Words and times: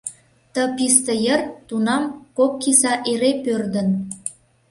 Ты 0.53 0.61
писте 0.77 1.13
йыр 1.25 1.41
тунам 1.67 2.03
кок 2.37 2.51
киса 2.61 2.93
эре 3.11 3.31
пӧрдын. 3.43 3.87